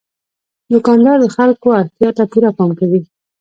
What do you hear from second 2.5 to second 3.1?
پام کوي.